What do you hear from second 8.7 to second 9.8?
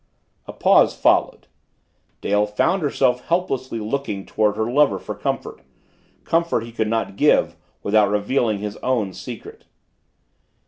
own secret.